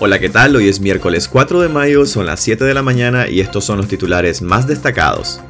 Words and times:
Hola, 0.00 0.20
¿qué 0.20 0.28
tal? 0.28 0.54
Hoy 0.54 0.68
es 0.68 0.78
miércoles 0.78 1.26
4 1.26 1.60
de 1.60 1.68
mayo, 1.68 2.06
son 2.06 2.24
las 2.24 2.38
7 2.38 2.64
de 2.64 2.72
la 2.72 2.84
mañana 2.84 3.28
y 3.28 3.40
estos 3.40 3.64
son 3.64 3.78
los 3.78 3.88
titulares 3.88 4.42
más 4.42 4.68
destacados. 4.68 5.40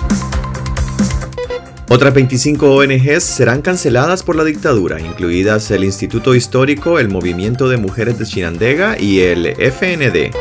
Otras 1.90 2.14
25 2.14 2.76
ONGs 2.76 3.22
serán 3.22 3.60
canceladas 3.60 4.22
por 4.22 4.36
la 4.36 4.44
dictadura, 4.44 5.00
incluidas 5.00 5.70
el 5.70 5.84
Instituto 5.84 6.34
Histórico, 6.34 6.98
el 6.98 7.10
Movimiento 7.10 7.68
de 7.68 7.76
Mujeres 7.76 8.18
de 8.18 8.24
Chinandega 8.24 8.98
y 8.98 9.20
el 9.20 9.48
FND. 9.48 10.34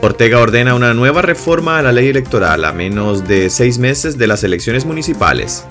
Ortega 0.00 0.40
ordena 0.40 0.74
una 0.74 0.94
nueva 0.94 1.20
reforma 1.20 1.78
a 1.78 1.82
la 1.82 1.92
ley 1.92 2.08
electoral 2.08 2.64
a 2.64 2.72
menos 2.72 3.28
de 3.28 3.50
seis 3.50 3.76
meses 3.76 4.16
de 4.16 4.28
las 4.28 4.44
elecciones 4.44 4.86
municipales. 4.86 5.66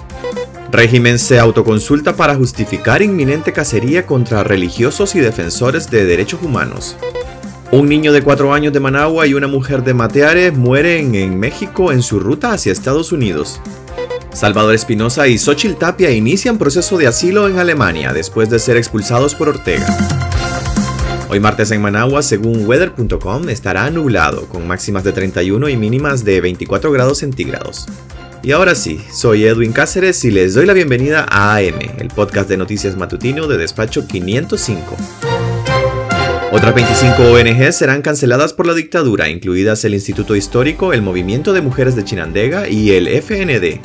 Régimen 0.72 1.18
se 1.18 1.40
autoconsulta 1.40 2.16
para 2.16 2.36
justificar 2.36 3.02
inminente 3.02 3.54
cacería 3.54 4.06
contra 4.06 4.44
religiosos 4.44 5.16
y 5.16 5.20
defensores 5.20 5.90
de 5.90 6.06
derechos 6.06 6.44
humanos. 6.44 6.96
Un 7.72 7.88
niño 7.88 8.12
de 8.12 8.22
4 8.22 8.54
años 8.54 8.74
de 8.74 8.82
Managua 8.82 9.26
y 9.28 9.34
una 9.34 9.48
mujer 9.48 9.82
de 9.82 9.94
Mateare 9.94 10.52
mueren 10.52 11.16
en 11.16 11.40
México 11.40 11.94
en 11.94 12.02
su 12.02 12.20
ruta 12.20 12.52
hacia 12.52 12.74
Estados 12.74 13.14
Unidos. 13.14 13.62
Salvador 14.34 14.76
Espinosa 14.76 15.30
y 15.30 15.38
Xochitl 15.38 15.78
Tapia 15.78 16.12
inician 16.12 16.58
proceso 16.58 16.98
de 16.98 17.08
asilo 17.08 17.48
en 17.48 17.60
Alemania 17.60 18.12
después 18.12 18.50
de 18.50 18.60
ser 18.60 18.76
expulsados 18.76 19.36
por 19.36 19.48
Ortega. 19.48 19.88
Hoy 21.30 21.40
martes 21.40 21.72
en 21.72 21.82
Managua, 21.82 22.22
según 22.24 22.68
weather.com, 22.68 23.48
estará 23.48 23.90
nublado, 23.90 24.48
con 24.50 24.68
máximas 24.68 25.06
de 25.06 25.14
31 25.14 25.70
y 25.70 25.78
mínimas 25.78 26.26
de 26.26 26.42
24 26.42 26.92
grados 26.92 27.20
centígrados. 27.20 27.86
Y 28.44 28.52
ahora 28.52 28.76
sí, 28.76 29.00
soy 29.14 29.46
Edwin 29.46 29.72
Cáceres 29.72 30.26
y 30.26 30.32
les 30.32 30.56
doy 30.56 30.66
la 30.66 30.74
bienvenida 30.74 31.26
a 31.30 31.56
AM, 31.56 31.80
el 32.00 32.10
podcast 32.10 32.50
de 32.50 32.58
noticias 32.58 32.98
matutino 32.98 33.48
de 33.48 33.58
Despacho 33.58 34.06
505. 34.08 34.98
Otras 36.54 36.76
25 36.76 37.32
ONGs 37.32 37.78
serán 37.78 38.02
canceladas 38.02 38.52
por 38.52 38.68
la 38.68 38.74
dictadura, 38.74 39.30
incluidas 39.30 39.86
el 39.86 39.94
Instituto 39.94 40.36
Histórico, 40.36 40.92
el 40.92 41.02
Movimiento 41.02 41.54
de 41.54 41.62
Mujeres 41.62 41.96
de 41.96 42.04
Chinandega 42.04 42.68
y 42.68 42.92
el 42.92 43.08
FND. 43.08 43.80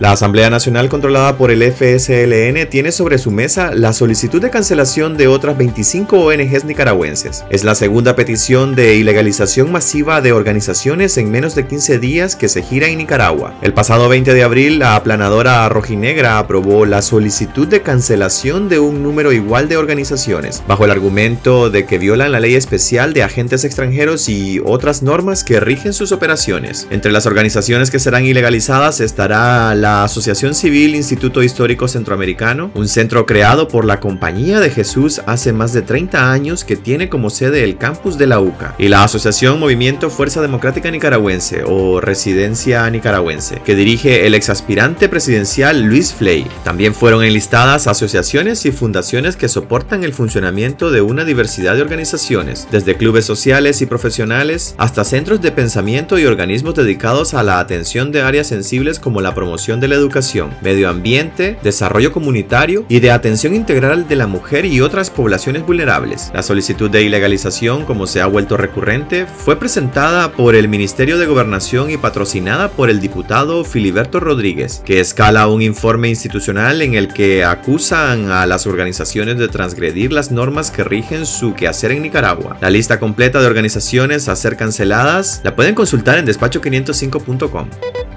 La 0.00 0.12
Asamblea 0.12 0.48
Nacional 0.48 0.88
controlada 0.88 1.36
por 1.36 1.50
el 1.50 1.60
FSLN 1.60 2.70
tiene 2.70 2.92
sobre 2.92 3.18
su 3.18 3.32
mesa 3.32 3.74
la 3.74 3.92
solicitud 3.92 4.40
de 4.40 4.48
cancelación 4.48 5.16
de 5.16 5.26
otras 5.26 5.58
25 5.58 6.20
ONGs 6.20 6.64
nicaragüenses. 6.66 7.44
Es 7.50 7.64
la 7.64 7.74
segunda 7.74 8.14
petición 8.14 8.76
de 8.76 8.94
ilegalización 8.94 9.72
masiva 9.72 10.20
de 10.20 10.32
organizaciones 10.32 11.18
en 11.18 11.32
menos 11.32 11.56
de 11.56 11.66
15 11.66 11.98
días 11.98 12.36
que 12.36 12.48
se 12.48 12.62
gira 12.62 12.86
en 12.86 12.98
Nicaragua. 12.98 13.54
El 13.60 13.74
pasado 13.74 14.08
20 14.08 14.34
de 14.34 14.44
abril, 14.44 14.78
la 14.78 14.94
aplanadora 14.94 15.68
rojinegra 15.68 16.38
aprobó 16.38 16.86
la 16.86 17.02
solicitud 17.02 17.66
de 17.66 17.82
cancelación 17.82 18.68
de 18.68 18.78
un 18.78 19.02
número 19.02 19.32
igual 19.32 19.68
de 19.68 19.78
organizaciones, 19.78 20.62
bajo 20.68 20.84
el 20.84 20.92
argumento 20.92 21.70
de 21.70 21.86
que 21.86 21.98
violan 21.98 22.30
la 22.30 22.38
ley 22.38 22.54
especial 22.54 23.14
de 23.14 23.24
agentes 23.24 23.64
extranjeros 23.64 24.28
y 24.28 24.60
otras 24.64 25.02
normas 25.02 25.42
que 25.42 25.58
rigen 25.58 25.92
sus 25.92 26.12
operaciones. 26.12 26.86
Entre 26.90 27.10
las 27.10 27.26
organizaciones 27.26 27.90
que 27.90 27.98
serán 27.98 28.24
ilegalizadas 28.24 29.00
estará 29.00 29.74
la 29.74 29.87
la 29.88 30.04
Asociación 30.04 30.54
Civil 30.54 30.94
Instituto 30.94 31.42
Histórico 31.42 31.88
Centroamericano, 31.88 32.70
un 32.74 32.88
centro 32.88 33.24
creado 33.24 33.68
por 33.68 33.86
la 33.86 34.00
Compañía 34.00 34.60
de 34.60 34.68
Jesús 34.68 35.22
hace 35.24 35.54
más 35.54 35.72
de 35.72 35.80
30 35.80 36.30
años 36.30 36.62
que 36.62 36.76
tiene 36.76 37.08
como 37.08 37.30
sede 37.30 37.64
el 37.64 37.78
campus 37.78 38.18
de 38.18 38.26
la 38.26 38.38
UCA, 38.38 38.74
y 38.76 38.88
la 38.88 39.02
Asociación 39.02 39.58
Movimiento 39.58 40.10
Fuerza 40.10 40.42
Democrática 40.42 40.90
Nicaragüense 40.90 41.62
o 41.64 42.02
Residencia 42.02 42.90
Nicaragüense, 42.90 43.62
que 43.64 43.74
dirige 43.74 44.26
el 44.26 44.34
exaspirante 44.34 45.08
presidencial 45.08 45.80
Luis 45.80 46.12
Fley. 46.12 46.46
También 46.64 46.92
fueron 46.92 47.24
enlistadas 47.24 47.86
asociaciones 47.86 48.66
y 48.66 48.72
fundaciones 48.72 49.36
que 49.36 49.48
soportan 49.48 50.04
el 50.04 50.12
funcionamiento 50.12 50.90
de 50.90 51.00
una 51.00 51.24
diversidad 51.24 51.76
de 51.76 51.82
organizaciones, 51.82 52.68
desde 52.70 52.98
clubes 52.98 53.24
sociales 53.24 53.80
y 53.80 53.86
profesionales 53.86 54.74
hasta 54.76 55.04
centros 55.04 55.40
de 55.40 55.50
pensamiento 55.50 56.18
y 56.18 56.26
organismos 56.26 56.74
dedicados 56.74 57.32
a 57.32 57.42
la 57.42 57.58
atención 57.58 58.12
de 58.12 58.20
áreas 58.20 58.48
sensibles 58.48 59.00
como 59.00 59.22
la 59.22 59.34
promoción 59.34 59.77
de 59.80 59.88
la 59.88 59.94
educación, 59.94 60.50
medio 60.62 60.88
ambiente, 60.88 61.58
desarrollo 61.62 62.12
comunitario 62.12 62.84
y 62.88 63.00
de 63.00 63.10
atención 63.10 63.54
integral 63.54 64.08
de 64.08 64.16
la 64.16 64.26
mujer 64.26 64.64
y 64.64 64.80
otras 64.80 65.10
poblaciones 65.10 65.64
vulnerables. 65.66 66.30
La 66.34 66.42
solicitud 66.42 66.90
de 66.90 67.02
ilegalización, 67.02 67.84
como 67.84 68.06
se 68.06 68.20
ha 68.20 68.26
vuelto 68.26 68.56
recurrente, 68.56 69.26
fue 69.26 69.58
presentada 69.58 70.32
por 70.32 70.54
el 70.54 70.68
Ministerio 70.68 71.18
de 71.18 71.26
Gobernación 71.26 71.90
y 71.90 71.96
patrocinada 71.96 72.68
por 72.70 72.90
el 72.90 73.00
diputado 73.00 73.64
Filiberto 73.64 74.20
Rodríguez, 74.20 74.82
que 74.84 75.00
escala 75.00 75.48
un 75.48 75.62
informe 75.62 76.08
institucional 76.08 76.82
en 76.82 76.94
el 76.94 77.08
que 77.08 77.44
acusan 77.44 78.30
a 78.30 78.46
las 78.46 78.66
organizaciones 78.66 79.38
de 79.38 79.48
transgredir 79.48 80.12
las 80.12 80.30
normas 80.30 80.70
que 80.70 80.84
rigen 80.84 81.26
su 81.26 81.54
quehacer 81.54 81.92
en 81.92 82.02
Nicaragua. 82.02 82.56
La 82.60 82.70
lista 82.70 82.98
completa 82.98 83.40
de 83.40 83.46
organizaciones 83.46 84.28
a 84.28 84.36
ser 84.36 84.56
canceladas 84.56 85.40
la 85.44 85.54
pueden 85.54 85.74
consultar 85.74 86.18
en 86.18 86.26
despacho505.com. 86.26 88.07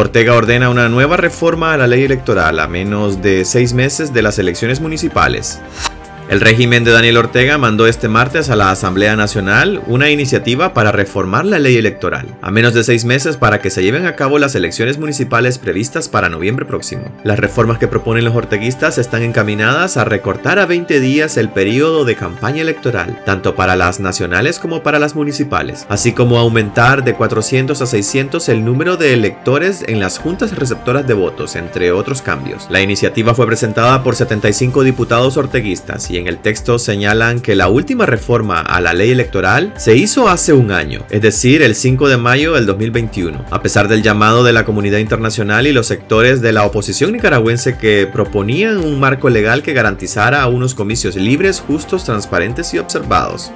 Ortega 0.00 0.34
ordena 0.34 0.70
una 0.70 0.88
nueva 0.88 1.18
reforma 1.18 1.74
a 1.74 1.76
la 1.76 1.86
ley 1.86 2.02
electoral 2.04 2.58
a 2.58 2.66
menos 2.66 3.20
de 3.20 3.44
seis 3.44 3.74
meses 3.74 4.14
de 4.14 4.22
las 4.22 4.38
elecciones 4.38 4.80
municipales. 4.80 5.60
El 6.30 6.40
régimen 6.40 6.84
de 6.84 6.92
Daniel 6.92 7.16
Ortega 7.16 7.58
mandó 7.58 7.88
este 7.88 8.06
martes 8.06 8.50
a 8.50 8.54
la 8.54 8.70
Asamblea 8.70 9.16
Nacional 9.16 9.82
una 9.88 10.10
iniciativa 10.10 10.72
para 10.72 10.92
reformar 10.92 11.44
la 11.44 11.58
ley 11.58 11.76
electoral, 11.76 12.38
a 12.40 12.52
menos 12.52 12.72
de 12.72 12.84
seis 12.84 13.04
meses 13.04 13.36
para 13.36 13.60
que 13.60 13.68
se 13.68 13.82
lleven 13.82 14.06
a 14.06 14.14
cabo 14.14 14.38
las 14.38 14.54
elecciones 14.54 14.96
municipales 14.96 15.58
previstas 15.58 16.08
para 16.08 16.28
noviembre 16.28 16.66
próximo. 16.66 17.02
Las 17.24 17.40
reformas 17.40 17.78
que 17.78 17.88
proponen 17.88 18.24
los 18.24 18.36
orteguistas 18.36 18.96
están 18.96 19.24
encaminadas 19.24 19.96
a 19.96 20.04
recortar 20.04 20.60
a 20.60 20.66
20 20.66 21.00
días 21.00 21.36
el 21.36 21.48
periodo 21.48 22.04
de 22.04 22.14
campaña 22.14 22.62
electoral, 22.62 23.20
tanto 23.26 23.56
para 23.56 23.74
las 23.74 23.98
nacionales 23.98 24.60
como 24.60 24.84
para 24.84 25.00
las 25.00 25.16
municipales, 25.16 25.84
así 25.88 26.12
como 26.12 26.38
aumentar 26.38 27.02
de 27.02 27.14
400 27.14 27.82
a 27.82 27.86
600 27.86 28.48
el 28.50 28.64
número 28.64 28.96
de 28.96 29.14
electores 29.14 29.82
en 29.88 29.98
las 29.98 30.18
juntas 30.18 30.54
receptoras 30.54 31.08
de 31.08 31.14
votos, 31.14 31.56
entre 31.56 31.90
otros 31.90 32.22
cambios. 32.22 32.68
La 32.70 32.80
iniciativa 32.80 33.34
fue 33.34 33.48
presentada 33.48 34.04
por 34.04 34.14
75 34.14 34.84
diputados 34.84 35.36
orteguistas 35.36 36.08
y 36.08 36.19
en 36.20 36.28
el 36.28 36.38
texto 36.38 36.78
señalan 36.78 37.40
que 37.40 37.54
la 37.54 37.68
última 37.68 38.06
reforma 38.06 38.60
a 38.60 38.80
la 38.80 38.92
ley 38.92 39.10
electoral 39.10 39.72
se 39.76 39.96
hizo 39.96 40.28
hace 40.28 40.52
un 40.52 40.70
año, 40.70 41.04
es 41.10 41.22
decir, 41.22 41.62
el 41.62 41.74
5 41.74 42.08
de 42.08 42.16
mayo 42.16 42.54
del 42.54 42.66
2021, 42.66 43.44
a 43.50 43.62
pesar 43.62 43.88
del 43.88 44.02
llamado 44.02 44.44
de 44.44 44.52
la 44.52 44.64
comunidad 44.64 44.98
internacional 44.98 45.66
y 45.66 45.72
los 45.72 45.86
sectores 45.86 46.40
de 46.40 46.52
la 46.52 46.64
oposición 46.64 47.12
nicaragüense 47.12 47.76
que 47.76 48.06
proponían 48.06 48.78
un 48.78 49.00
marco 49.00 49.28
legal 49.30 49.62
que 49.62 49.72
garantizara 49.72 50.46
unos 50.46 50.74
comicios 50.74 51.16
libres, 51.16 51.60
justos, 51.60 52.04
transparentes 52.04 52.72
y 52.74 52.78
observados. 52.78 53.50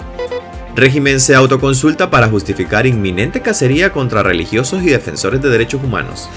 Régimen 0.77 1.21
se 1.21 1.37
autoconsulta 1.37 2.11
para 2.11 2.29
justificar 2.29 2.87
inminente 2.87 3.41
cacería 3.41 3.93
contra 3.93 4.25
religiosos 4.25 4.83
y 4.83 4.87
defensores 4.87 5.41
de 5.41 5.49
derechos 5.49 5.85
humanos. 5.85 6.29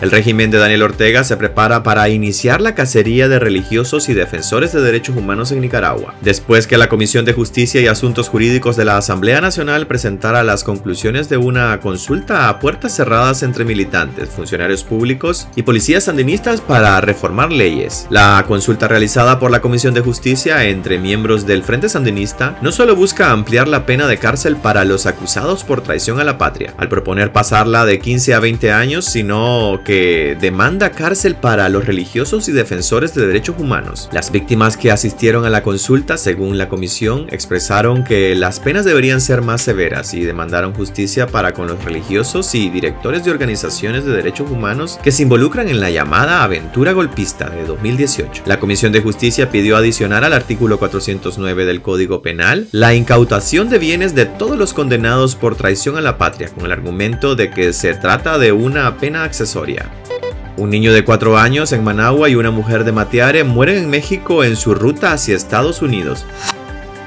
El 0.00 0.10
régimen 0.10 0.50
de 0.50 0.56
Daniel 0.56 0.82
Ortega 0.82 1.24
se 1.24 1.36
prepara 1.36 1.82
para 1.82 2.08
iniciar 2.08 2.62
la 2.62 2.74
cacería 2.74 3.28
de 3.28 3.38
religiosos 3.38 4.08
y 4.08 4.14
defensores 4.14 4.72
de 4.72 4.80
derechos 4.80 5.14
humanos 5.14 5.52
en 5.52 5.60
Nicaragua, 5.60 6.14
después 6.22 6.66
que 6.66 6.78
la 6.78 6.88
Comisión 6.88 7.26
de 7.26 7.34
Justicia 7.34 7.82
y 7.82 7.86
Asuntos 7.86 8.30
Jurídicos 8.30 8.76
de 8.76 8.86
la 8.86 8.96
Asamblea 8.96 9.42
Nacional 9.42 9.86
presentara 9.86 10.42
las 10.42 10.64
conclusiones 10.64 11.28
de 11.28 11.36
una 11.36 11.80
consulta 11.80 12.48
a 12.48 12.60
puertas 12.60 12.96
cerradas 12.96 13.42
entre 13.42 13.66
militantes, 13.66 14.30
funcionarios 14.30 14.84
públicos 14.84 15.48
y 15.54 15.64
policías 15.64 16.04
sandinistas 16.04 16.62
para 16.62 16.98
reformar 17.02 17.52
leyes. 17.52 18.06
La 18.08 18.42
consulta 18.48 18.88
realizada 18.88 19.38
por 19.38 19.50
la 19.50 19.60
Comisión 19.60 19.92
de 19.92 20.00
Justicia 20.00 20.64
entre 20.64 20.98
miembros 20.98 21.46
del 21.46 21.62
Frente 21.62 21.90
Sandinista 21.90 22.56
no 22.62 22.72
solo 22.72 22.96
busca 22.96 23.32
ampliar 23.32 23.68
la 23.68 23.84
pena 23.84 24.06
de 24.06 24.16
cárcel 24.16 24.56
para 24.56 24.86
los 24.86 25.04
acusados 25.04 25.62
por 25.62 25.82
traición 25.82 26.20
a 26.20 26.24
la 26.24 26.38
patria, 26.38 26.72
al 26.78 26.88
proponer 26.88 27.32
pasarla 27.32 27.84
de 27.84 27.98
15 27.98 28.32
a 28.32 28.40
20 28.40 28.72
años, 28.72 29.04
sino 29.04 29.80
que 29.84 29.89
demanda 30.40 30.90
cárcel 30.90 31.34
para 31.34 31.68
los 31.68 31.86
religiosos 31.86 32.48
y 32.48 32.52
defensores 32.52 33.14
de 33.14 33.26
derechos 33.26 33.56
humanos. 33.58 34.08
Las 34.12 34.30
víctimas 34.30 34.76
que 34.76 34.90
asistieron 34.90 35.44
a 35.44 35.50
la 35.50 35.62
consulta, 35.62 36.16
según 36.16 36.58
la 36.58 36.68
comisión, 36.68 37.26
expresaron 37.30 38.04
que 38.04 38.34
las 38.34 38.60
penas 38.60 38.84
deberían 38.84 39.20
ser 39.20 39.42
más 39.42 39.62
severas 39.62 40.14
y 40.14 40.22
demandaron 40.22 40.74
justicia 40.74 41.26
para 41.26 41.52
con 41.52 41.66
los 41.66 41.84
religiosos 41.84 42.54
y 42.54 42.70
directores 42.70 43.24
de 43.24 43.30
organizaciones 43.30 44.04
de 44.04 44.12
derechos 44.12 44.50
humanos 44.50 44.98
que 45.02 45.12
se 45.12 45.22
involucran 45.22 45.68
en 45.68 45.80
la 45.80 45.90
llamada 45.90 46.42
aventura 46.42 46.92
golpista 46.92 47.50
de 47.50 47.64
2018. 47.64 48.44
La 48.46 48.60
Comisión 48.60 48.92
de 48.92 49.00
Justicia 49.00 49.50
pidió 49.50 49.76
adicionar 49.76 50.24
al 50.24 50.32
artículo 50.32 50.78
409 50.78 51.64
del 51.64 51.82
Código 51.82 52.22
Penal 52.22 52.68
la 52.72 52.94
incautación 52.94 53.68
de 53.68 53.78
bienes 53.78 54.14
de 54.14 54.26
todos 54.26 54.56
los 54.56 54.74
condenados 54.74 55.34
por 55.34 55.56
traición 55.56 55.96
a 55.96 56.00
la 56.00 56.18
patria, 56.18 56.48
con 56.48 56.66
el 56.66 56.72
argumento 56.72 57.36
de 57.36 57.50
que 57.50 57.72
se 57.72 57.94
trata 57.94 58.38
de 58.38 58.52
una 58.52 58.96
pena 58.98 59.24
accesoria. 59.24 59.79
Un 60.60 60.68
niño 60.68 60.92
de 60.92 61.06
4 61.06 61.38
años 61.38 61.72
en 61.72 61.82
Managua 61.82 62.28
y 62.28 62.34
una 62.34 62.50
mujer 62.50 62.84
de 62.84 62.92
Matiare 62.92 63.44
mueren 63.44 63.78
en 63.78 63.88
México 63.88 64.44
en 64.44 64.56
su 64.56 64.74
ruta 64.74 65.14
hacia 65.14 65.34
Estados 65.34 65.80
Unidos. 65.80 66.26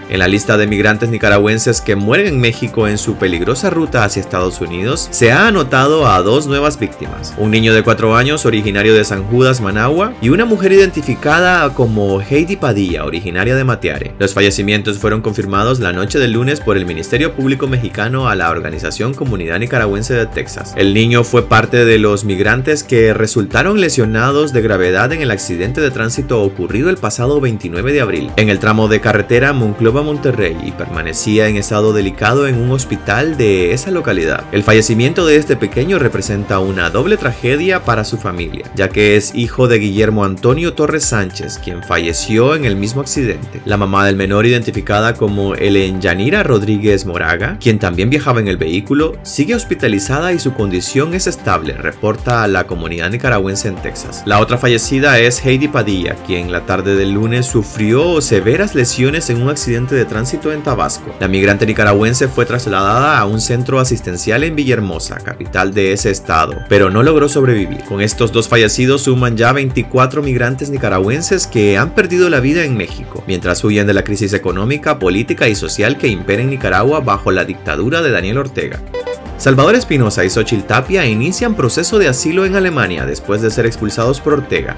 En 0.10 0.20
la 0.20 0.28
lista 0.28 0.58
de 0.58 0.68
migrantes 0.68 1.10
nicaragüenses 1.10 1.82
que 1.82 1.96
mueren 1.96 2.28
en 2.28 2.40
México 2.40 2.88
en 2.88 2.98
su 2.98 3.16
peligrosa 3.16 3.70
ruta 3.70 4.04
hacia 4.04 4.20
Estados 4.20 4.62
Unidos, 4.62 5.08
se 5.12 5.32
ha 5.32 5.48
anotado 5.48 6.08
a 6.08 6.22
dos 6.22 6.46
nuevas 6.46 6.78
víctimas. 6.78 7.34
Un 7.38 7.52
niño 7.52 7.74
de 7.74 7.84
4 7.84 8.16
años 8.16 8.46
originario 8.46 8.94
de 8.94 9.06
San 9.06 9.24
Judas, 9.24 9.62
Managua, 9.62 10.14
y 10.22 10.30
una 10.30 10.46
mujer 10.46 10.74
identificada 10.74 11.74
como 11.74 12.22
Heidi 12.22 12.58
Padilla, 12.58 13.06
originaria 13.06 13.56
de 13.56 13.64
Mateare. 13.64 14.14
Los 14.20 14.34
fallecimientos 14.34 14.98
fueron 15.00 15.22
confirmados 15.22 15.80
la 15.80 15.94
noche 15.94 16.20
del 16.20 16.34
lunes 16.34 16.60
por 16.60 16.78
el 16.78 16.86
Ministerio 16.86 17.34
Público 17.34 17.68
Mexicano 17.68 18.28
a 18.28 18.36
la 18.36 18.50
organización 18.50 19.14
Comunidad 19.14 19.60
Nicaragüense 19.60 20.14
de 20.14 20.26
Texas. 20.26 20.74
El 20.76 20.94
niño 20.94 21.24
fue 21.24 21.48
parte 21.48 21.86
de 21.86 21.98
los 21.98 22.26
migrantes 22.26 22.84
que 22.84 23.14
resultaron 23.14 23.80
lesionados 23.80 24.54
de 24.54 24.62
gravedad 24.62 25.12
en 25.12 25.22
el 25.22 25.32
accidente 25.32 25.82
de 25.82 25.92
tránsito 25.92 26.42
ocurrido 26.42 26.90
el 26.90 26.98
pasado 26.98 27.40
29 27.40 27.94
de 27.94 28.02
abril 28.02 28.32
en 28.36 28.50
el 28.50 28.60
tramo 28.60 28.88
de 28.88 29.00
carretera 29.00 29.54
Monclova-Monterrey 30.04 30.58
y 30.66 30.72
permanecía 30.72 31.48
en 31.48 31.58
estado 31.58 31.94
delicado 31.94 32.48
en 32.48 32.56
un 32.56 32.72
hospital 32.72 33.38
de 33.38 33.74
esa 33.74 33.92
localidad. 33.92 34.44
El 34.52 34.64
fallecimiento 34.64 35.26
de 35.26 35.38
este 35.38 35.56
pequeño 35.56 36.00
representa 36.00 36.60
una 36.60 36.90
doble 36.90 37.18
tragedia 37.18 37.84
para 37.84 38.04
su 38.04 38.18
familia, 38.18 38.66
ya 38.76 38.90
que 38.90 39.16
es 39.16 39.34
hijo 39.36 39.68
de 39.68 39.80
Guillermo 39.80 40.26
Antonio 40.26 40.74
Torres 40.74 41.06
Sánchez, 41.06 41.60
quien 41.64 41.84
falleció 41.84 42.56
en 42.56 42.66
el 42.66 42.76
mismo 42.76 43.02
accidente. 43.02 43.62
La 43.66 43.78
mamá 43.78 44.06
del 44.06 44.16
menor 44.16 44.46
identificada 44.46 45.16
como 45.16 45.56
Ellen 45.56 46.02
Yanira 46.02 46.44
Rodríguez 46.44 47.06
Moraga, 47.06 47.58
quien 47.60 47.80
también 47.80 48.10
viajaba 48.10 48.40
en 48.40 48.48
el 48.48 48.58
vehículo, 48.58 49.18
sigue 49.24 49.56
hospitalizada 49.56 50.34
y 50.34 50.40
su 50.40 50.54
condición 50.54 51.14
es 51.14 51.28
estable, 51.28 51.74
reporta 51.74 52.44
a 52.44 52.48
la 52.48 52.68
comunidad 52.68 53.10
nicaragüense 53.10 53.68
en 53.68 53.76
Texas. 53.76 54.24
La 54.26 54.40
otra 54.40 54.58
fallecida 54.58 55.20
es 55.20 55.44
Heidi 55.46 55.68
Padilla, 55.68 56.16
quien 56.26 56.52
la 56.52 56.66
tarde 56.66 56.96
del 56.96 57.14
lunes 57.14 57.46
sufrió 57.46 58.22
severas 58.22 58.76
lesiones 58.76 59.30
en 59.30 59.42
un 59.42 59.50
accidente 59.50 59.83
de 59.92 60.06
tránsito 60.06 60.52
en 60.52 60.64
Tabasco. 60.64 61.14
La 61.20 61.28
migrante 61.28 61.66
nicaragüense 61.66 62.28
fue 62.28 62.46
trasladada 62.46 63.20
a 63.20 63.26
un 63.26 63.42
centro 63.42 63.80
asistencial 63.80 64.44
en 64.44 64.56
Villahermosa, 64.56 65.18
capital 65.18 65.74
de 65.74 65.92
ese 65.92 66.10
estado, 66.10 66.56
pero 66.70 66.90
no 66.90 67.04
logró 67.04 67.28
sobrevivir. 67.28 67.84
Con 67.84 68.02
estos 68.02 68.32
dos 68.32 68.48
fallecidos 68.48 69.04
suman 69.04 69.36
ya 69.38 69.52
24 69.52 70.24
migrantes 70.24 70.70
nicaragüenses 70.70 71.46
que 71.48 71.78
han 71.78 71.94
perdido 71.96 72.30
la 72.30 72.40
vida 72.40 72.64
en 72.64 72.78
México, 72.78 73.24
mientras 73.28 73.64
huyen 73.64 73.88
de 73.88 73.94
la 73.94 74.04
crisis 74.04 74.34
económica, 74.34 75.00
política 75.00 75.48
y 75.48 75.56
social 75.56 75.98
que 75.98 76.08
impera 76.08 76.42
en 76.42 76.50
Nicaragua 76.50 77.02
bajo 77.02 77.32
la 77.32 77.46
dictadura 77.46 78.02
de 78.02 78.12
Daniel 78.12 78.38
Ortega. 78.38 78.80
Salvador 79.38 79.76
Espinosa 79.76 80.24
y 80.24 80.30
Xochitl 80.30 80.64
Tapia 80.66 81.06
inician 81.06 81.56
proceso 81.56 82.00
de 82.00 82.08
asilo 82.08 82.46
en 82.46 82.56
Alemania 82.56 83.06
después 83.06 83.42
de 83.42 83.52
ser 83.52 83.66
expulsados 83.66 84.22
por 84.22 84.34
Ortega. 84.34 84.78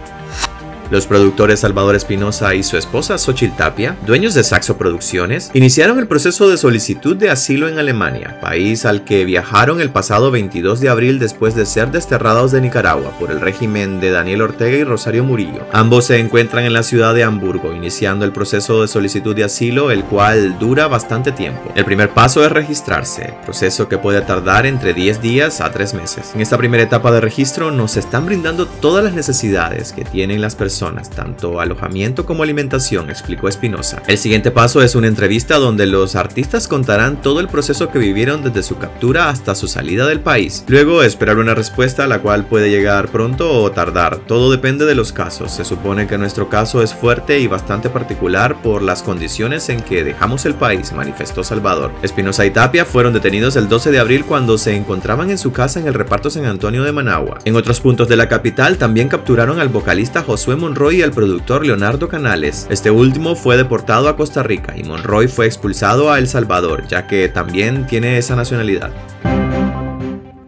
Los 0.91 1.07
productores 1.07 1.61
Salvador 1.61 1.95
Espinosa 1.95 2.53
y 2.53 2.61
su 2.61 2.77
esposa 2.77 3.17
Xochitl 3.17 3.57
Tapia, 3.57 3.97
dueños 4.05 4.35
de 4.35 4.43
Saxo 4.43 4.77
Producciones, 4.77 5.49
iniciaron 5.55 5.97
el 5.97 6.07
proceso 6.07 6.47
de 6.47 6.57
solicitud 6.57 7.15
de 7.15 7.31
asilo 7.31 7.67
en 7.67 7.79
Alemania, 7.79 8.39
país 8.39 8.85
al 8.85 9.03
que 9.03 9.25
viajaron 9.25 9.81
el 9.81 9.89
pasado 9.89 10.29
22 10.29 10.79
de 10.79 10.89
abril 10.89 11.17
después 11.17 11.55
de 11.55 11.65
ser 11.65 11.91
desterrados 11.91 12.51
de 12.51 12.61
Nicaragua 12.61 13.11
por 13.19 13.31
el 13.31 13.41
régimen 13.41 13.99
de 13.99 14.11
Daniel 14.11 14.43
Ortega 14.43 14.77
y 14.77 14.83
Rosario 14.83 15.23
Murillo. 15.23 15.65
Ambos 15.73 16.05
se 16.05 16.19
encuentran 16.19 16.65
en 16.65 16.73
la 16.73 16.83
ciudad 16.83 17.15
de 17.15 17.23
Hamburgo, 17.23 17.73
iniciando 17.73 18.23
el 18.23 18.31
proceso 18.31 18.83
de 18.83 18.87
solicitud 18.87 19.35
de 19.35 19.45
asilo, 19.45 19.89
el 19.89 20.03
cual 20.03 20.59
dura 20.59 20.87
bastante 20.87 21.31
tiempo. 21.31 21.71
El 21.73 21.85
primer 21.85 22.09
paso 22.11 22.45
es 22.45 22.51
registrarse, 22.51 23.33
proceso 23.43 23.89
que 23.89 23.97
puede 23.97 24.21
tardar 24.21 24.67
entre 24.67 24.93
10 24.93 25.19
días 25.19 25.61
a 25.61 25.71
3 25.71 25.95
meses. 25.95 26.31
En 26.35 26.41
esta 26.41 26.59
primera 26.59 26.83
etapa 26.83 27.11
de 27.11 27.21
registro 27.21 27.71
nos 27.71 27.97
están 27.97 28.27
brindando 28.27 28.67
todas 28.67 29.03
las 29.03 29.13
necesidades 29.13 29.91
que 29.91 30.05
tienen 30.05 30.41
las 30.41 30.55
personas 30.55 30.75
tanto 30.93 31.59
alojamiento 31.59 32.25
como 32.25 32.43
alimentación, 32.43 33.09
explicó 33.09 33.47
Espinosa. 33.47 34.03
El 34.07 34.17
siguiente 34.17 34.51
paso 34.51 34.81
es 34.81 34.95
una 34.95 35.07
entrevista 35.07 35.57
donde 35.57 35.85
los 35.85 36.15
artistas 36.15 36.67
contarán 36.67 37.21
todo 37.21 37.39
el 37.39 37.47
proceso 37.47 37.89
que 37.89 37.99
vivieron 37.99 38.43
desde 38.43 38.63
su 38.63 38.77
captura 38.77 39.29
hasta 39.29 39.55
su 39.55 39.67
salida 39.67 40.05
del 40.07 40.19
país. 40.19 40.63
Luego 40.67 41.03
esperar 41.03 41.37
una 41.37 41.55
respuesta 41.55 42.07
la 42.07 42.19
cual 42.19 42.45
puede 42.45 42.69
llegar 42.69 43.09
pronto 43.09 43.51
o 43.61 43.71
tardar, 43.71 44.17
todo 44.27 44.51
depende 44.51 44.85
de 44.85 44.95
los 44.95 45.11
casos. 45.11 45.51
Se 45.51 45.65
supone 45.65 46.07
que 46.07 46.17
nuestro 46.17 46.49
caso 46.49 46.81
es 46.81 46.93
fuerte 46.93 47.39
y 47.39 47.47
bastante 47.47 47.89
particular 47.89 48.61
por 48.61 48.81
las 48.81 49.01
condiciones 49.01 49.69
en 49.69 49.81
que 49.81 50.03
dejamos 50.03 50.45
el 50.45 50.53
país, 50.53 50.93
manifestó 50.93 51.43
Salvador. 51.43 51.91
Espinosa 52.03 52.45
y 52.45 52.51
Tapia 52.51 52.85
fueron 52.85 53.13
detenidos 53.13 53.55
el 53.55 53.67
12 53.67 53.91
de 53.91 53.99
abril 53.99 54.25
cuando 54.25 54.57
se 54.57 54.75
encontraban 54.75 55.29
en 55.29 55.37
su 55.37 55.51
casa 55.51 55.79
en 55.79 55.87
el 55.87 55.93
reparto 55.93 56.29
San 56.29 56.45
Antonio 56.45 56.83
de 56.83 56.91
Managua. 56.91 57.39
En 57.45 57.55
otros 57.55 57.79
puntos 57.81 58.07
de 58.07 58.15
la 58.15 58.29
capital 58.29 58.77
también 58.77 59.07
capturaron 59.07 59.59
al 59.59 59.69
vocalista 59.69 60.23
Josué 60.23 60.55
Monroy 60.65 60.95
y 60.95 61.03
al 61.03 61.11
productor 61.11 61.63
Leonardo 61.63 62.09
Canales. 62.09 62.65
Este 62.71 62.89
último 62.89 63.35
fue 63.35 63.55
deportado 63.55 64.09
a 64.09 64.17
Costa 64.17 64.41
Rica 64.41 64.73
y 64.75 64.83
Monroy 64.83 65.27
fue 65.27 65.45
expulsado 65.45 66.11
a 66.11 66.17
El 66.17 66.27
Salvador, 66.27 66.87
ya 66.87 67.05
que 67.05 67.29
también 67.29 67.85
tiene 67.85 68.17
esa 68.17 68.35
nacionalidad. 68.35 68.89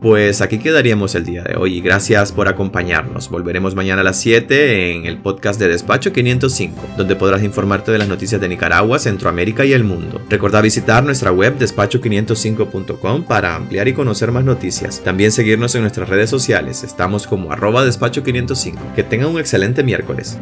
Pues 0.07 0.39
aquí 0.39 0.57
quedaríamos 0.59 1.15
el 1.15 1.25
día 1.25 1.44
de 1.44 1.57
hoy 1.57 1.80
y 1.80 1.81
gracias 1.81 2.31
por 2.31 2.48
acompañarnos. 2.48 3.30
Volveremos 3.30 3.75
mañana 3.75 4.00
a 4.00 4.04
las 4.06 4.18
7 4.21 4.94
en 4.94 5.06
el 5.06 5.18
podcast 5.18 5.59
de 5.59 5.68
Despacho 5.68 6.13
505, 6.13 6.81
donde 6.95 7.18
podrás 7.18 7.44
informarte 7.44 7.92
de 7.92 7.98
las 7.98 8.07
noticias 8.07 8.39
de 8.39 8.48
Nicaragua, 8.48 9.00
Centroamérica 9.00 9.65
y 9.65 9.74
el 9.74 9.83
mundo. 9.83 10.21
Recuerda 10.30 10.62
visitar 10.62 11.04
nuestra 11.04 11.33
web 11.33 11.59
despacho505.com 11.59 13.24
para 13.24 13.56
ampliar 13.56 13.89
y 13.89 13.94
conocer 13.94 14.31
más 14.31 14.45
noticias. 14.45 15.04
También 15.04 15.33
seguirnos 15.33 15.75
en 15.75 15.81
nuestras 15.81 16.07
redes 16.07 16.30
sociales. 16.30 16.86
Estamos 16.86 17.27
como 17.27 17.51
arroba 17.51 17.86
despacho505. 17.86 18.94
Que 18.95 19.04
tengan 19.04 19.31
un 19.31 19.39
excelente 19.42 19.83
miércoles. 19.83 20.39